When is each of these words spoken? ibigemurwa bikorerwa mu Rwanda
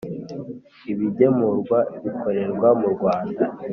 ibigemurwa 0.91 1.79
bikorerwa 2.03 2.69
mu 2.79 2.87
Rwanda 2.95 3.43